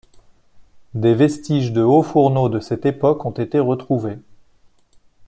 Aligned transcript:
Des 0.95 1.13
vestiges 1.13 1.73
de 1.73 1.83
hauts-fourneaux 1.83 2.49
de 2.49 2.59
cette 2.59 2.87
époque 2.87 3.23
ont 3.23 3.29
été 3.33 3.59
retrouvés. 3.59 4.17